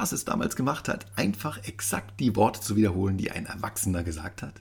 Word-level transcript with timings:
Spaß 0.00 0.12
es 0.12 0.24
damals 0.24 0.56
gemacht 0.56 0.88
hat, 0.88 1.04
einfach 1.14 1.62
exakt 1.64 2.20
die 2.20 2.34
Worte 2.34 2.62
zu 2.62 2.74
wiederholen, 2.74 3.18
die 3.18 3.32
ein 3.32 3.44
Erwachsener 3.44 4.02
gesagt 4.02 4.40
hat? 4.40 4.54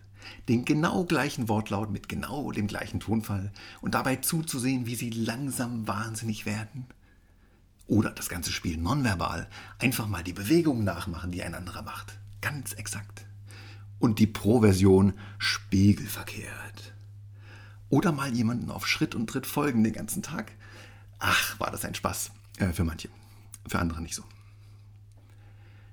Den 0.50 0.66
genau 0.66 1.06
gleichen 1.06 1.48
Wortlaut 1.48 1.92
mit 1.92 2.10
genau 2.10 2.52
dem 2.52 2.68
gleichen 2.68 3.00
Tonfall 3.00 3.54
und 3.80 3.94
dabei 3.94 4.18
zuzusehen, 4.18 4.86
wie 4.86 4.96
sie 4.96 5.12
langsam 5.12 5.88
wahnsinnig 5.88 6.46
werden? 6.46 6.88
Oder 7.88 8.10
das 8.10 8.28
ganze 8.28 8.52
Spiel 8.52 8.76
nonverbal, 8.76 9.48
einfach 9.80 10.08
mal 10.08 10.26
die 10.26 10.34
Bewegungen 10.34 10.84
nachmachen, 10.84 11.32
die 11.32 11.42
ein 11.42 11.56
anderer 11.56 11.84
macht. 11.84 12.20
Ganz 12.42 12.74
exakt. 12.74 13.26
Und 13.98 14.20
die 14.20 14.28
Pro-Version 14.28 15.14
spiegelverkehrt. 15.38 16.94
Oder 17.88 18.12
mal 18.12 18.36
jemanden 18.36 18.72
auf 18.72 18.86
Schritt 18.86 19.16
und 19.16 19.28
Tritt 19.28 19.48
folgen 19.48 19.86
den 19.86 19.94
ganzen 19.94 20.22
Tag. 20.22 20.52
Ach, 21.18 21.58
war 21.62 21.72
das 21.72 21.86
ein 21.86 21.96
Spaß. 21.96 22.32
Äh, 22.58 22.74
für 22.74 22.84
manche. 22.84 23.08
Für 23.70 23.80
andere 23.80 24.02
nicht 24.02 24.16
so. 24.16 24.26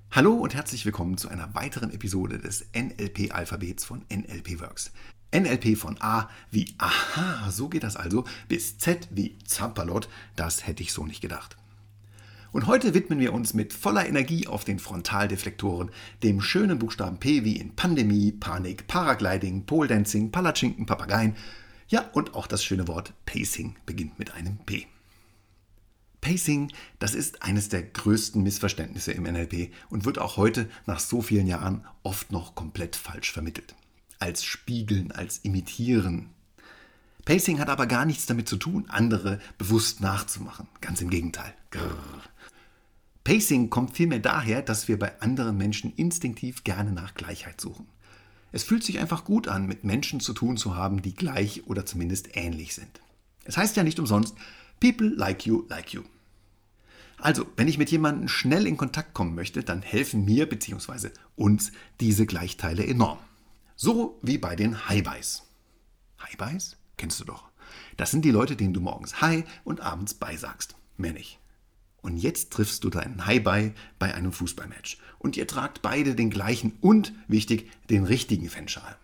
Hallo 0.09 0.33
und 0.33 0.55
herzlich 0.55 0.85
willkommen 0.85 1.17
zu 1.17 1.27
einer 1.27 1.53
weiteren 1.53 1.91
Episode 1.91 2.39
des 2.39 2.65
NLP-Alphabets 2.73 3.83
von 3.83 4.05
NLP 4.09 4.61
Works. 4.61 4.91
NLP 5.35 5.77
von 5.77 5.97
A 5.99 6.29
wie 6.49 6.73
Aha, 6.77 7.51
so 7.51 7.67
geht 7.67 7.83
das 7.83 7.97
also, 7.97 8.23
bis 8.47 8.77
Z 8.77 9.09
wie 9.11 9.37
Zampalot, 9.45 10.07
das 10.37 10.65
hätte 10.65 10.81
ich 10.81 10.93
so 10.93 11.05
nicht 11.05 11.21
gedacht. 11.21 11.57
Und 12.53 12.67
heute 12.67 12.93
widmen 12.93 13.19
wir 13.19 13.33
uns 13.33 13.53
mit 13.53 13.73
voller 13.73 14.07
Energie 14.07 14.47
auf 14.47 14.63
den 14.63 14.79
Frontaldeflektoren, 14.79 15.91
dem 16.23 16.41
schönen 16.41 16.79
Buchstaben 16.79 17.19
P 17.19 17.43
wie 17.43 17.57
in 17.57 17.75
Pandemie, 17.75 18.31
Panik, 18.31 18.87
Paragliding, 18.87 19.65
Pole 19.65 19.89
Dancing, 19.89 20.31
Palatschinken, 20.31 20.85
Papageien. 20.85 21.35
Ja, 21.89 22.09
und 22.13 22.33
auch 22.33 22.47
das 22.47 22.63
schöne 22.63 22.87
Wort 22.87 23.13
Pacing 23.25 23.75
beginnt 23.85 24.17
mit 24.17 24.33
einem 24.33 24.57
P. 24.65 24.87
Pacing, 26.27 26.73
das 26.99 27.15
ist 27.15 27.41
eines 27.41 27.69
der 27.69 27.83
größten 27.83 28.43
Missverständnisse 28.43 29.13
im 29.13 29.23
NLP 29.23 29.71
und 29.89 30.03
wird 30.03 30.19
auch 30.19 30.35
heute 30.35 30.69
nach 30.85 30.99
so 30.99 31.21
vielen 31.21 31.47
Jahren 31.47 31.85
oft 32.03 32.33
noch 32.33 32.53
komplett 32.53 32.97
falsch 32.97 33.31
vermittelt. 33.31 33.75
Als 34.19 34.43
Spiegeln, 34.43 35.13
als 35.13 35.37
Imitieren. 35.37 36.31
Pacing 37.23 37.59
hat 37.59 37.69
aber 37.69 37.87
gar 37.87 38.03
nichts 38.03 38.25
damit 38.25 38.49
zu 38.49 38.57
tun, 38.57 38.89
andere 38.89 39.39
bewusst 39.57 40.01
nachzumachen. 40.01 40.67
Ganz 40.81 40.99
im 40.99 41.09
Gegenteil. 41.09 41.53
Grrr. 41.71 41.95
Pacing 43.23 43.69
kommt 43.69 43.95
vielmehr 43.95 44.19
daher, 44.19 44.61
dass 44.61 44.89
wir 44.89 44.99
bei 44.99 45.21
anderen 45.21 45.55
Menschen 45.55 45.93
instinktiv 45.95 46.65
gerne 46.65 46.91
nach 46.91 47.13
Gleichheit 47.13 47.61
suchen. 47.61 47.87
Es 48.51 48.63
fühlt 48.63 48.83
sich 48.83 48.99
einfach 48.99 49.23
gut 49.23 49.47
an, 49.47 49.65
mit 49.65 49.85
Menschen 49.85 50.19
zu 50.19 50.33
tun 50.33 50.57
zu 50.57 50.75
haben, 50.75 51.01
die 51.01 51.15
gleich 51.15 51.67
oder 51.67 51.85
zumindest 51.85 52.35
ähnlich 52.35 52.75
sind. 52.75 52.99
Es 53.45 53.55
heißt 53.55 53.77
ja 53.77 53.83
nicht 53.85 54.01
umsonst, 54.01 54.35
People 54.81 55.07
like 55.07 55.45
you, 55.45 55.63
like 55.69 55.93
you. 55.93 56.03
Also, 57.19 57.47
wenn 57.55 57.67
ich 57.67 57.77
mit 57.77 57.89
jemandem 57.89 58.27
schnell 58.27 58.67
in 58.67 58.77
Kontakt 58.77 59.13
kommen 59.13 59.33
möchte, 59.33 59.63
dann 59.63 59.81
helfen 59.81 60.23
mir 60.23 60.47
bzw. 60.47 61.09
uns 61.35 61.71
diese 61.99 62.25
Gleichteile 62.25 62.85
enorm. 62.85 63.17
So 63.75 64.19
wie 64.21 64.37
bei 64.37 64.55
den 64.55 64.87
Hi-Bys. 64.87 65.43
Hi-Bys? 66.19 66.77
Kennst 66.97 67.19
du 67.19 67.25
doch. 67.25 67.49
Das 67.95 68.11
sind 68.11 68.23
die 68.23 68.31
Leute, 68.31 68.55
denen 68.55 68.73
du 68.73 68.81
morgens 68.81 69.21
Hi 69.21 69.43
und 69.63 69.81
abends 69.81 70.13
Bye 70.13 70.37
sagst. 70.37 70.75
Mehr 70.97 71.13
nicht. 71.13 71.39
Und 72.01 72.17
jetzt 72.17 72.51
triffst 72.51 72.83
du 72.83 72.89
deinen 72.89 73.25
Hi-Bye 73.25 73.73
bei 73.99 74.13
einem 74.13 74.31
Fußballmatch. 74.31 74.97
Und 75.19 75.35
ihr 75.37 75.47
tragt 75.47 75.81
beide 75.81 76.15
den 76.15 76.29
gleichen 76.29 76.77
und, 76.81 77.13
wichtig, 77.27 77.69
den 77.89 78.05
richtigen 78.05 78.49
Fanschal. 78.49 78.95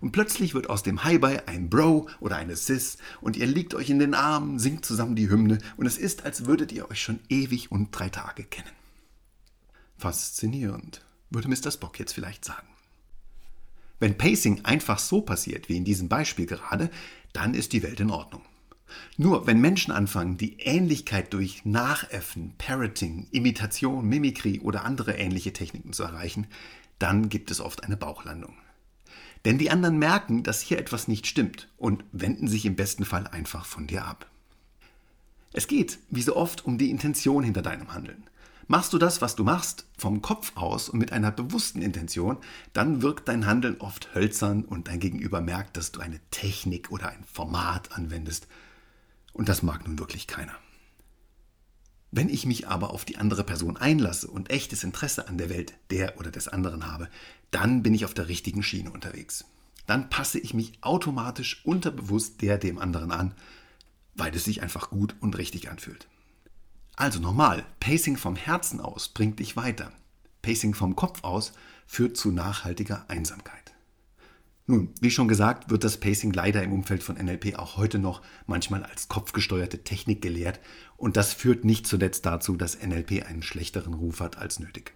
Und 0.00 0.12
plötzlich 0.12 0.54
wird 0.54 0.70
aus 0.70 0.82
dem 0.82 1.04
Hi-Bye 1.04 1.48
ein 1.48 1.70
Bro 1.70 2.08
oder 2.20 2.36
eine 2.36 2.56
Sis 2.56 2.98
und 3.20 3.36
ihr 3.36 3.46
liegt 3.46 3.74
euch 3.74 3.90
in 3.90 3.98
den 3.98 4.14
Armen, 4.14 4.58
singt 4.58 4.84
zusammen 4.84 5.16
die 5.16 5.28
Hymne 5.28 5.58
und 5.76 5.86
es 5.86 5.98
ist, 5.98 6.24
als 6.24 6.46
würdet 6.46 6.72
ihr 6.72 6.90
euch 6.90 7.02
schon 7.02 7.20
ewig 7.28 7.70
und 7.70 7.90
drei 7.90 8.08
Tage 8.08 8.44
kennen. 8.44 8.70
Faszinierend, 9.96 11.04
würde 11.30 11.48
Mr. 11.48 11.70
Spock 11.70 11.98
jetzt 11.98 12.12
vielleicht 12.12 12.44
sagen. 12.44 12.66
Wenn 14.00 14.18
Pacing 14.18 14.64
einfach 14.64 14.98
so 14.98 15.22
passiert, 15.22 15.68
wie 15.68 15.76
in 15.76 15.84
diesem 15.84 16.08
Beispiel 16.08 16.46
gerade, 16.46 16.90
dann 17.32 17.54
ist 17.54 17.72
die 17.72 17.82
Welt 17.82 18.00
in 18.00 18.10
Ordnung. 18.10 18.42
Nur 19.16 19.46
wenn 19.46 19.60
Menschen 19.60 19.92
anfangen, 19.92 20.36
die 20.36 20.58
Ähnlichkeit 20.60 21.32
durch 21.32 21.64
Nachäffen, 21.64 22.54
Parroting, 22.58 23.28
Imitation, 23.30 24.06
Mimikry 24.06 24.60
oder 24.60 24.84
andere 24.84 25.16
ähnliche 25.16 25.52
Techniken 25.52 25.92
zu 25.92 26.02
erreichen, 26.02 26.46
dann 26.98 27.28
gibt 27.28 27.50
es 27.50 27.60
oft 27.60 27.84
eine 27.84 27.96
Bauchlandung. 27.96 28.56
Denn 29.44 29.58
die 29.58 29.70
anderen 29.70 29.98
merken, 29.98 30.42
dass 30.42 30.60
hier 30.60 30.78
etwas 30.78 31.06
nicht 31.08 31.26
stimmt 31.26 31.68
und 31.76 32.04
wenden 32.12 32.48
sich 32.48 32.64
im 32.64 32.76
besten 32.76 33.04
Fall 33.04 33.26
einfach 33.26 33.66
von 33.66 33.86
dir 33.86 34.04
ab. 34.04 34.30
Es 35.52 35.68
geht, 35.68 35.98
wie 36.10 36.22
so 36.22 36.34
oft, 36.34 36.64
um 36.64 36.78
die 36.78 36.90
Intention 36.90 37.44
hinter 37.44 37.62
deinem 37.62 37.92
Handeln. 37.92 38.24
Machst 38.66 38.94
du 38.94 38.98
das, 38.98 39.20
was 39.20 39.36
du 39.36 39.44
machst, 39.44 39.86
vom 39.98 40.22
Kopf 40.22 40.52
aus 40.56 40.88
und 40.88 40.98
mit 40.98 41.12
einer 41.12 41.30
bewussten 41.30 41.82
Intention, 41.82 42.38
dann 42.72 43.02
wirkt 43.02 43.28
dein 43.28 43.46
Handeln 43.46 43.76
oft 43.80 44.14
hölzern 44.14 44.64
und 44.64 44.88
dein 44.88 45.00
Gegenüber 45.00 45.42
merkt, 45.42 45.76
dass 45.76 45.92
du 45.92 46.00
eine 46.00 46.18
Technik 46.30 46.90
oder 46.90 47.10
ein 47.10 47.24
Format 47.30 47.92
anwendest. 47.92 48.48
Und 49.34 49.50
das 49.50 49.62
mag 49.62 49.86
nun 49.86 49.98
wirklich 49.98 50.26
keiner. 50.26 50.54
Wenn 52.16 52.28
ich 52.28 52.46
mich 52.46 52.68
aber 52.68 52.90
auf 52.90 53.04
die 53.04 53.16
andere 53.16 53.42
Person 53.42 53.76
einlasse 53.76 54.28
und 54.28 54.48
echtes 54.48 54.84
Interesse 54.84 55.26
an 55.26 55.36
der 55.36 55.50
Welt 55.50 55.74
der 55.90 56.16
oder 56.16 56.30
des 56.30 56.46
anderen 56.46 56.86
habe, 56.86 57.08
dann 57.50 57.82
bin 57.82 57.92
ich 57.92 58.04
auf 58.04 58.14
der 58.14 58.28
richtigen 58.28 58.62
Schiene 58.62 58.92
unterwegs. 58.92 59.46
Dann 59.88 60.10
passe 60.10 60.38
ich 60.38 60.54
mich 60.54 60.78
automatisch 60.80 61.66
unterbewusst 61.66 62.40
der 62.40 62.56
dem 62.56 62.78
anderen 62.78 63.10
an, 63.10 63.34
weil 64.14 64.32
es 64.32 64.44
sich 64.44 64.62
einfach 64.62 64.90
gut 64.90 65.16
und 65.18 65.36
richtig 65.36 65.68
anfühlt. 65.68 66.06
Also 66.94 67.18
nochmal, 67.18 67.66
Pacing 67.80 68.16
vom 68.16 68.36
Herzen 68.36 68.80
aus 68.80 69.08
bringt 69.08 69.40
dich 69.40 69.56
weiter. 69.56 69.90
Pacing 70.40 70.74
vom 70.74 70.94
Kopf 70.94 71.24
aus 71.24 71.52
führt 71.88 72.16
zu 72.16 72.30
nachhaltiger 72.30 73.06
Einsamkeit. 73.08 73.63
Nun, 74.66 74.94
wie 74.98 75.10
schon 75.10 75.28
gesagt, 75.28 75.68
wird 75.68 75.84
das 75.84 76.00
Pacing 76.00 76.32
leider 76.32 76.62
im 76.62 76.72
Umfeld 76.72 77.02
von 77.02 77.16
NLP 77.16 77.56
auch 77.58 77.76
heute 77.76 77.98
noch 77.98 78.22
manchmal 78.46 78.82
als 78.82 79.08
kopfgesteuerte 79.08 79.84
Technik 79.84 80.22
gelehrt 80.22 80.58
und 80.96 81.18
das 81.18 81.34
führt 81.34 81.66
nicht 81.66 81.86
zuletzt 81.86 82.24
dazu, 82.24 82.56
dass 82.56 82.80
NLP 82.80 83.26
einen 83.26 83.42
schlechteren 83.42 83.92
Ruf 83.92 84.20
hat 84.20 84.38
als 84.38 84.60
nötig. 84.60 84.94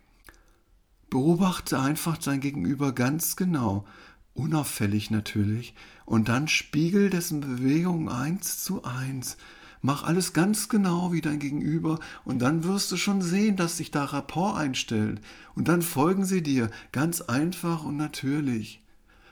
Beobachte 1.11 1.79
einfach 1.79 2.17
dein 2.17 2.41
Gegenüber 2.41 2.93
ganz 2.93 3.37
genau, 3.37 3.85
unauffällig 4.33 5.11
natürlich, 5.11 5.75
und 6.07 6.31
dann 6.31 6.49
spiegel 6.49 7.11
dessen 7.11 7.41
Bewegungen 7.41 8.09
eins 8.09 8.65
zu 8.65 8.85
eins. 8.85 9.37
Mach 9.83 10.03
alles 10.03 10.33
ganz 10.33 10.71
genau 10.71 11.13
wie 11.13 11.21
dein 11.21 11.39
Gegenüber 11.39 12.01
und 12.25 12.41
dann 12.41 12.65
wirst 12.65 12.91
du 12.91 12.97
schon 12.97 13.21
sehen, 13.21 13.57
dass 13.57 13.77
sich 13.77 13.91
da 13.91 14.05
Rapport 14.07 14.57
einstellt. 14.57 15.21
Und 15.55 15.69
dann 15.69 15.83
folgen 15.83 16.25
sie 16.25 16.43
dir, 16.43 16.71
ganz 16.91 17.21
einfach 17.21 17.85
und 17.85 17.97
natürlich. 17.97 18.83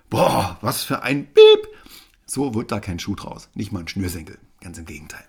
Boah, 0.09 0.59
was 0.61 0.85
für 0.85 1.03
ein 1.03 1.27
Piep! 1.27 1.69
So 2.27 2.55
wird 2.55 2.73
da 2.73 2.81
kein 2.81 2.99
Schuh 2.99 3.15
draus, 3.15 3.49
nicht 3.55 3.73
mal 3.73 3.81
ein 3.81 3.89
Schnürsenkel, 3.89 4.39
ganz 4.61 4.79
im 4.79 4.85
Gegenteil. 4.85 5.25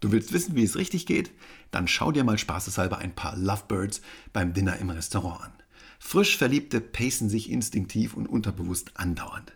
Du 0.00 0.12
willst 0.12 0.32
wissen, 0.32 0.56
wie 0.56 0.64
es 0.64 0.76
richtig 0.76 1.06
geht? 1.06 1.30
Dann 1.70 1.86
schau 1.86 2.10
dir 2.10 2.24
mal 2.24 2.38
spaßeshalber 2.38 2.98
ein 2.98 3.14
paar 3.14 3.36
Lovebirds 3.36 4.00
beim 4.32 4.54
Dinner 4.54 4.78
im 4.78 4.90
Restaurant 4.90 5.42
an. 5.42 5.52
Frisch 5.98 6.38
Verliebte 6.38 6.80
pacen 6.80 7.28
sich 7.28 7.50
instinktiv 7.50 8.14
und 8.14 8.26
unterbewusst 8.26 8.92
andauernd. 8.94 9.52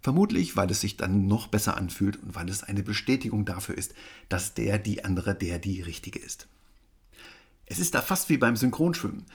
Vermutlich, 0.00 0.56
weil 0.56 0.70
es 0.70 0.80
sich 0.80 0.96
dann 0.96 1.26
noch 1.26 1.48
besser 1.48 1.76
anfühlt 1.76 2.16
und 2.22 2.34
weil 2.34 2.48
es 2.48 2.62
eine 2.62 2.82
Bestätigung 2.82 3.44
dafür 3.44 3.76
ist, 3.76 3.94
dass 4.28 4.54
der, 4.54 4.78
die 4.78 5.04
andere, 5.04 5.34
der, 5.34 5.58
die 5.58 5.82
richtige 5.82 6.20
ist. 6.20 6.48
Es 7.66 7.78
ist 7.78 7.94
da 7.94 8.00
fast 8.00 8.28
wie 8.30 8.38
beim 8.38 8.56
Synchronschwimmen. 8.56 9.26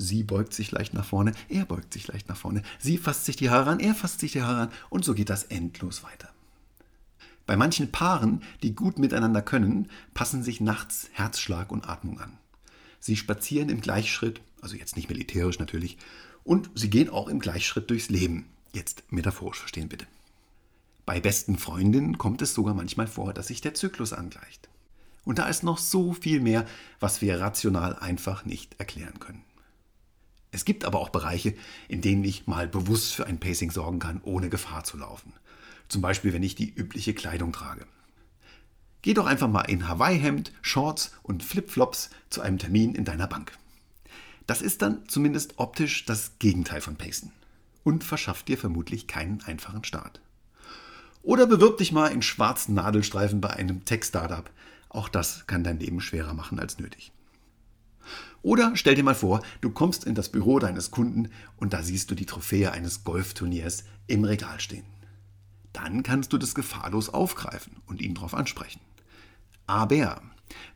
Sie 0.00 0.22
beugt 0.22 0.54
sich 0.54 0.70
leicht 0.70 0.94
nach 0.94 1.04
vorne, 1.04 1.32
er 1.48 1.64
beugt 1.64 1.92
sich 1.92 2.06
leicht 2.06 2.28
nach 2.28 2.36
vorne. 2.36 2.62
Sie 2.78 2.98
fasst 2.98 3.24
sich 3.24 3.34
die 3.34 3.50
Haare 3.50 3.70
an, 3.70 3.80
er 3.80 3.96
fasst 3.96 4.20
sich 4.20 4.30
die 4.30 4.42
Haare 4.42 4.62
an 4.62 4.72
und 4.90 5.04
so 5.04 5.12
geht 5.12 5.28
das 5.28 5.42
endlos 5.42 6.04
weiter. 6.04 6.30
Bei 7.46 7.56
manchen 7.56 7.90
Paaren, 7.90 8.44
die 8.62 8.76
gut 8.76 9.00
miteinander 9.00 9.42
können, 9.42 9.90
passen 10.14 10.44
sich 10.44 10.60
nachts 10.60 11.08
Herzschlag 11.12 11.72
und 11.72 11.88
Atmung 11.88 12.20
an. 12.20 12.38
Sie 13.00 13.16
spazieren 13.16 13.70
im 13.70 13.80
Gleichschritt, 13.80 14.40
also 14.60 14.76
jetzt 14.76 14.96
nicht 14.96 15.08
militärisch 15.08 15.58
natürlich, 15.58 15.98
und 16.44 16.70
sie 16.76 16.90
gehen 16.90 17.10
auch 17.10 17.26
im 17.26 17.40
Gleichschritt 17.40 17.90
durchs 17.90 18.08
Leben. 18.08 18.46
Jetzt 18.72 19.02
metaphorisch 19.10 19.58
verstehen 19.58 19.88
bitte. 19.88 20.06
Bei 21.06 21.20
besten 21.20 21.58
Freundinnen 21.58 22.18
kommt 22.18 22.40
es 22.40 22.54
sogar 22.54 22.74
manchmal 22.74 23.08
vor, 23.08 23.32
dass 23.32 23.48
sich 23.48 23.62
der 23.62 23.74
Zyklus 23.74 24.12
angleicht. 24.12 24.68
Und 25.24 25.38
da 25.40 25.48
ist 25.48 25.64
noch 25.64 25.78
so 25.78 26.12
viel 26.12 26.40
mehr, 26.40 26.66
was 27.00 27.20
wir 27.20 27.40
rational 27.40 27.96
einfach 27.98 28.44
nicht 28.44 28.78
erklären 28.78 29.18
können. 29.18 29.42
Es 30.50 30.64
gibt 30.64 30.84
aber 30.84 31.00
auch 31.00 31.10
Bereiche, 31.10 31.54
in 31.88 32.00
denen 32.00 32.24
ich 32.24 32.46
mal 32.46 32.68
bewusst 32.68 33.14
für 33.14 33.26
ein 33.26 33.38
Pacing 33.38 33.70
sorgen 33.70 33.98
kann, 33.98 34.20
ohne 34.22 34.48
Gefahr 34.48 34.84
zu 34.84 34.96
laufen. 34.96 35.32
Zum 35.88 36.02
Beispiel, 36.02 36.32
wenn 36.32 36.42
ich 36.42 36.54
die 36.54 36.72
übliche 36.72 37.14
Kleidung 37.14 37.52
trage. 37.52 37.86
Geh 39.02 39.14
doch 39.14 39.26
einfach 39.26 39.48
mal 39.48 39.62
in 39.62 39.88
Hawaii-Hemd, 39.88 40.52
Shorts 40.60 41.12
und 41.22 41.42
Flipflops 41.42 42.10
zu 42.30 42.40
einem 42.40 42.58
Termin 42.58 42.94
in 42.94 43.04
deiner 43.04 43.26
Bank. 43.26 43.52
Das 44.46 44.62
ist 44.62 44.82
dann 44.82 45.06
zumindest 45.08 45.58
optisch 45.58 46.04
das 46.04 46.38
Gegenteil 46.38 46.80
von 46.80 46.96
Pacen 46.96 47.32
und 47.84 48.02
verschafft 48.02 48.48
dir 48.48 48.58
vermutlich 48.58 49.06
keinen 49.06 49.42
einfachen 49.42 49.84
Start. 49.84 50.20
Oder 51.22 51.46
bewirb 51.46 51.78
dich 51.78 51.92
mal 51.92 52.08
in 52.08 52.22
schwarzen 52.22 52.74
Nadelstreifen 52.74 53.40
bei 53.40 53.50
einem 53.50 53.84
Tech-Startup. 53.84 54.50
Auch 54.88 55.08
das 55.08 55.46
kann 55.46 55.64
dein 55.64 55.78
Leben 55.78 56.00
schwerer 56.00 56.32
machen 56.34 56.58
als 56.58 56.78
nötig. 56.78 57.12
Oder 58.42 58.72
stell 58.74 58.94
dir 58.94 59.04
mal 59.04 59.14
vor, 59.14 59.42
du 59.60 59.70
kommst 59.70 60.04
in 60.04 60.14
das 60.14 60.28
Büro 60.28 60.58
deines 60.58 60.90
Kunden 60.90 61.30
und 61.56 61.72
da 61.72 61.82
siehst 61.82 62.10
du 62.10 62.14
die 62.14 62.26
Trophäe 62.26 62.72
eines 62.72 63.04
Golfturniers 63.04 63.84
im 64.06 64.24
Regal 64.24 64.60
stehen. 64.60 64.86
Dann 65.72 66.02
kannst 66.02 66.32
du 66.32 66.38
das 66.38 66.54
gefahrlos 66.54 67.08
aufgreifen 67.08 67.76
und 67.86 68.00
ihn 68.00 68.14
darauf 68.14 68.34
ansprechen. 68.34 68.80
Aber 69.66 70.22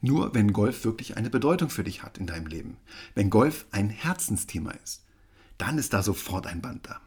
nur 0.00 0.34
wenn 0.34 0.52
Golf 0.52 0.84
wirklich 0.84 1.16
eine 1.16 1.30
Bedeutung 1.30 1.70
für 1.70 1.84
dich 1.84 2.02
hat 2.02 2.18
in 2.18 2.26
deinem 2.26 2.46
Leben, 2.46 2.76
wenn 3.14 3.30
Golf 3.30 3.66
ein 3.70 3.88
Herzensthema 3.88 4.72
ist, 4.72 5.04
dann 5.58 5.78
ist 5.78 5.92
da 5.92 6.02
sofort 6.02 6.46
ein 6.46 6.60
Band 6.60 6.88
da. 6.88 7.00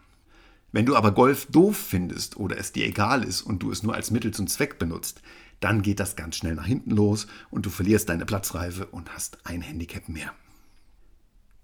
Wenn 0.72 0.86
du 0.86 0.96
aber 0.96 1.12
Golf 1.12 1.46
doof 1.46 1.78
findest 1.78 2.38
oder 2.38 2.58
es 2.58 2.72
dir 2.72 2.86
egal 2.86 3.24
ist 3.24 3.42
und 3.42 3.60
du 3.60 3.72
es 3.72 3.84
nur 3.84 3.94
als 3.94 4.12
Mittel 4.12 4.34
zum 4.34 4.48
Zweck 4.48 4.80
benutzt, 4.80 5.22
dann 5.60 5.82
geht 5.82 6.00
das 6.00 6.16
ganz 6.16 6.36
schnell 6.36 6.56
nach 6.56 6.66
hinten 6.66 6.92
los 6.92 7.28
und 7.50 7.66
du 7.66 7.70
verlierst 7.70 8.10
deine 8.10 8.26
Platzreife 8.26 8.88
und 8.88 9.14
hast 9.14 9.46
ein 9.46 9.62
Handicap 9.62 10.10
mehr. 10.10 10.34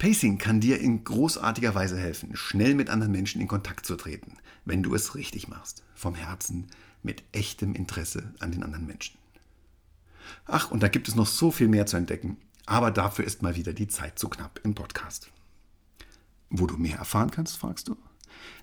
Pacing 0.02 0.40
kann 0.40 0.60
dir 0.60 0.80
in 0.80 1.04
großartiger 1.04 1.76
Weise 1.76 1.96
helfen, 1.96 2.36
schnell 2.36 2.74
mit 2.74 2.90
anderen 2.90 3.12
Menschen 3.12 3.40
in 3.40 3.48
Kontakt 3.48 3.86
zu 3.86 3.96
treten, 3.96 4.38
wenn 4.66 4.82
du 4.82 4.96
es 4.96 5.14
richtig 5.14 5.48
machst, 5.48 5.84
vom 5.94 6.16
Herzen, 6.16 6.66
mit 7.04 7.22
echtem 7.34 7.76
Interesse 7.76 8.34
an 8.40 8.52
den 8.52 8.64
anderen 8.64 8.88
Menschen. 8.88 9.20
Ach, 10.48 10.72
und 10.72 10.82
da 10.82 10.88
gibt 10.88 11.08
es 11.08 11.14
noch 11.14 11.28
so 11.28 11.52
viel 11.52 11.68
mehr 11.68 11.86
zu 11.86 11.98
entdecken, 11.98 12.38
aber 12.66 12.90
dafür 12.90 13.26
ist 13.26 13.44
mal 13.44 13.56
wieder 13.56 13.74
die 13.74 13.90
Zeit 13.90 14.18
zu 14.18 14.28
knapp 14.28 14.60
im 14.64 14.74
Podcast. 14.74 15.30
Wo 16.50 16.66
du 16.66 16.78
mehr 16.78 16.98
erfahren 16.98 17.30
kannst, 17.30 17.60
fragst 17.60 17.88
du? 17.88 17.96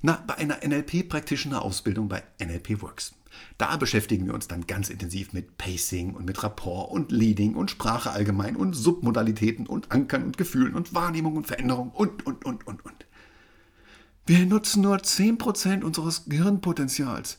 Na, 0.02 0.22
bei 0.26 0.36
einer 0.36 0.58
NLP-Practitioner-Ausbildung 0.66 2.08
bei 2.08 2.22
NLP 2.40 2.82
Works. 2.82 3.14
Da 3.56 3.76
beschäftigen 3.76 4.26
wir 4.26 4.34
uns 4.34 4.48
dann 4.48 4.66
ganz 4.66 4.88
intensiv 4.88 5.32
mit 5.32 5.58
Pacing 5.58 6.14
und 6.14 6.24
mit 6.24 6.42
Rapport 6.42 6.90
und 6.90 7.12
Leading 7.12 7.54
und 7.54 7.70
Sprache 7.70 8.10
allgemein 8.10 8.56
und 8.56 8.74
Submodalitäten 8.74 9.66
und 9.66 9.90
Ankern 9.92 10.24
und 10.24 10.38
Gefühlen 10.38 10.74
und 10.74 10.94
Wahrnehmung 10.94 11.36
und 11.36 11.46
Veränderung 11.46 11.90
und, 11.90 12.26
und, 12.26 12.44
und, 12.44 12.66
und, 12.66 12.84
und. 12.84 13.06
Wir 14.26 14.44
nutzen 14.46 14.82
nur 14.82 14.96
10% 14.96 15.82
unseres 15.82 16.26
Gehirnpotenzials. 16.26 17.38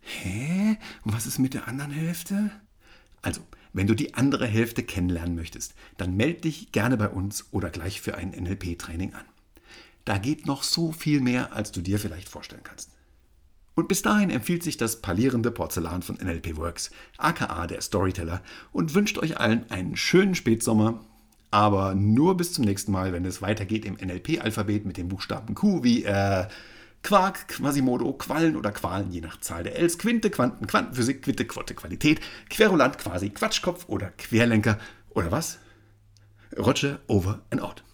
Hä? 0.00 0.78
Und 1.04 1.14
was 1.14 1.26
ist 1.26 1.38
mit 1.38 1.54
der 1.54 1.68
anderen 1.68 1.92
Hälfte? 1.92 2.50
Also, 3.22 3.40
wenn 3.72 3.86
du 3.86 3.94
die 3.94 4.14
andere 4.14 4.46
Hälfte 4.46 4.82
kennenlernen 4.82 5.34
möchtest, 5.34 5.74
dann 5.96 6.16
melde 6.16 6.42
dich 6.42 6.72
gerne 6.72 6.96
bei 6.96 7.08
uns 7.08 7.46
oder 7.52 7.70
gleich 7.70 8.00
für 8.00 8.16
ein 8.16 8.30
NLP-Training 8.30 9.14
an. 9.14 9.24
Da 10.04 10.18
geht 10.18 10.46
noch 10.46 10.62
so 10.62 10.92
viel 10.92 11.20
mehr, 11.20 11.52
als 11.54 11.72
du 11.72 11.80
dir 11.80 11.98
vielleicht 11.98 12.28
vorstellen 12.28 12.62
kannst. 12.62 12.90
Und 13.74 13.88
bis 13.88 14.02
dahin 14.02 14.30
empfiehlt 14.30 14.62
sich 14.62 14.76
das 14.76 15.00
palierende 15.00 15.50
Porzellan 15.50 16.02
von 16.02 16.16
NLP 16.16 16.56
Works, 16.56 16.90
aka 17.18 17.66
der 17.66 17.80
Storyteller, 17.80 18.42
und 18.72 18.94
wünscht 18.94 19.18
euch 19.18 19.40
allen 19.40 19.68
einen 19.70 19.96
schönen 19.96 20.34
Spätsommer, 20.34 21.04
aber 21.50 21.94
nur 21.94 22.36
bis 22.36 22.52
zum 22.52 22.64
nächsten 22.64 22.92
Mal, 22.92 23.12
wenn 23.12 23.24
es 23.24 23.42
weitergeht 23.42 23.84
im 23.84 23.94
NLP-Alphabet 23.94 24.84
mit 24.86 24.96
dem 24.96 25.08
Buchstaben 25.08 25.54
Q 25.54 25.82
wie 25.82 26.04
äh, 26.04 26.46
Quark, 27.02 27.48
Quasimodo, 27.48 28.12
Quallen 28.14 28.56
oder 28.56 28.72
Qualen, 28.72 29.10
je 29.10 29.20
nach 29.20 29.40
Zahl 29.40 29.64
der 29.64 29.76
Ls, 29.76 29.98
Quinte, 29.98 30.30
Quanten, 30.30 30.66
Quantenphysik, 30.66 31.22
Quitte, 31.22 31.44
Quote, 31.44 31.74
Qualität, 31.74 32.20
Querulant, 32.50 32.98
quasi 32.98 33.30
Quatschkopf 33.30 33.88
oder 33.88 34.10
Querlenker 34.10 34.78
oder 35.10 35.30
was? 35.30 35.58
Roger, 36.56 37.00
over 37.08 37.42
and 37.50 37.60
out. 37.60 37.84